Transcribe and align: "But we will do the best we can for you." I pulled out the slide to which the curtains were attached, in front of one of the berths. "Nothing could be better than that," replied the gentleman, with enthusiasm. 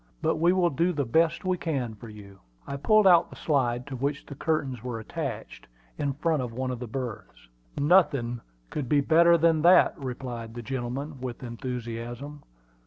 "But 0.23 0.37
we 0.37 0.51
will 0.51 0.71
do 0.71 0.93
the 0.93 1.05
best 1.05 1.45
we 1.45 1.59
can 1.59 1.93
for 1.93 2.09
you." 2.09 2.39
I 2.65 2.75
pulled 2.75 3.05
out 3.05 3.29
the 3.29 3.35
slide 3.35 3.85
to 3.85 3.95
which 3.95 4.25
the 4.25 4.33
curtains 4.33 4.83
were 4.83 4.99
attached, 4.99 5.67
in 5.95 6.13
front 6.13 6.41
of 6.41 6.51
one 6.53 6.71
of 6.71 6.79
the 6.79 6.87
berths. 6.87 7.47
"Nothing 7.79 8.41
could 8.71 8.89
be 8.89 8.99
better 9.01 9.37
than 9.37 9.61
that," 9.61 9.93
replied 9.99 10.55
the 10.55 10.63
gentleman, 10.63 11.21
with 11.21 11.43
enthusiasm. 11.43 12.41